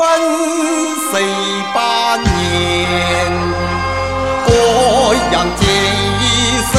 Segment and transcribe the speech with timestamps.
[0.00, 0.08] 分
[0.96, 1.12] 四
[1.74, 2.24] 百年，
[4.46, 4.48] 各
[5.30, 5.62] 阳见
[6.22, 6.24] 一
[6.70, 6.72] 岁。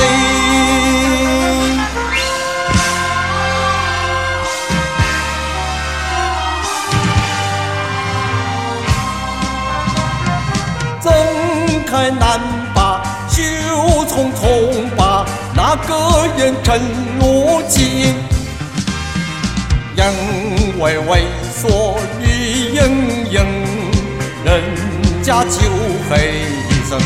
[11.00, 11.06] 睁
[11.86, 12.42] 开南
[12.74, 13.38] 把，就
[14.08, 16.82] 匆匆把那个人沉
[17.20, 18.16] 入井，
[19.96, 22.00] 因为为所
[22.82, 23.38] 欲营营，
[24.44, 24.50] 人
[25.22, 25.60] 家就
[26.10, 27.00] 黑一声，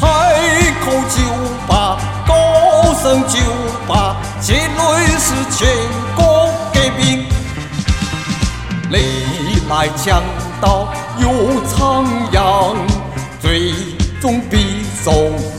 [0.00, 0.04] 开
[0.80, 1.16] 口就
[1.66, 2.32] 把高
[2.94, 3.38] 声就
[3.86, 4.80] 把结论
[5.18, 5.68] 是全
[6.16, 7.26] 国革命，
[8.90, 8.96] 历
[9.68, 10.22] 来强
[10.60, 12.76] 盗有苍蝇，
[13.40, 13.72] 最
[14.20, 15.12] 终必受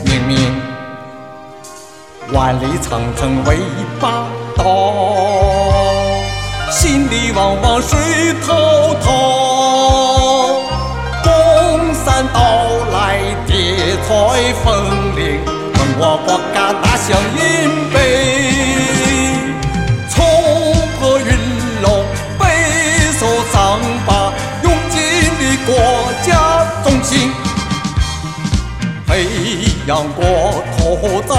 [0.06, 0.62] 命名。
[2.32, 3.60] 万里长城为
[4.00, 4.26] 霸
[4.58, 4.64] 道，
[6.74, 7.98] 心里往往水
[8.46, 9.06] 滔滔。
[11.24, 12.40] 共产到
[12.92, 13.54] 来，叠
[14.02, 14.10] 彩
[14.64, 14.66] 风
[15.16, 17.42] 铃，问我国家大相银
[17.94, 17.96] 杯。
[20.10, 20.26] 冲
[21.00, 21.28] 破云
[21.84, 22.04] 龙，
[22.40, 22.42] 背
[23.20, 23.22] 受
[23.54, 25.72] 伤疤，用尽了国
[26.26, 27.32] 家忠心。
[29.06, 29.28] 培
[29.86, 30.26] 养国
[30.76, 31.32] 头再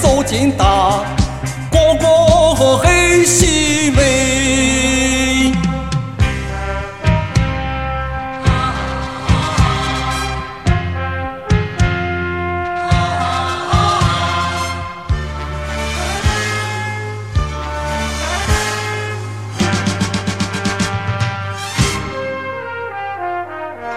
[0.00, 1.04] 走进大，
[1.70, 4.37] 国国和黑西美。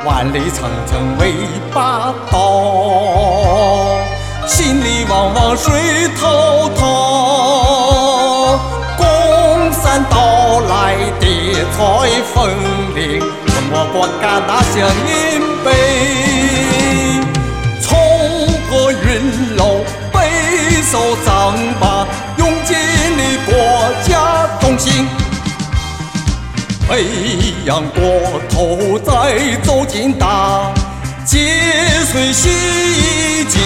[0.03, 1.33] 万里长城为
[1.71, 2.37] 霸道，
[4.47, 6.79] 心里往往水滔滔。
[8.97, 11.23] 共产到来，的
[11.71, 11.77] 彩
[12.33, 12.49] 风
[12.95, 14.73] 铃，问我国家大相
[15.05, 15.11] 银
[15.63, 15.67] 杯。
[17.79, 17.87] 冲
[18.69, 19.61] 破云楼，
[20.11, 20.17] 背
[20.81, 21.29] 受伤
[21.79, 22.75] 疤，用尽
[26.91, 27.05] 飞
[27.63, 28.03] 扬过
[28.49, 30.73] 头，再走进大
[31.25, 31.47] 街，
[32.11, 32.51] 随心
[33.47, 33.61] 静。